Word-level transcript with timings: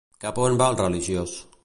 Cap 0.23 0.39
a 0.39 0.45
on 0.45 0.57
va 0.61 0.69
el 0.73 0.79
religiós? 0.79 1.37